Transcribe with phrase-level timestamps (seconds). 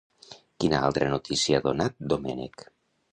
[0.63, 2.65] Quina altra notícia ha donat Domènech?